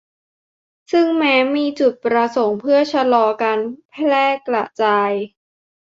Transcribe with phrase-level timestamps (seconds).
[0.91, 3.59] ซึ่งแม้มีจุดประสงค์เพื่อชะลอการ
[3.91, 5.11] แพร่กระจาย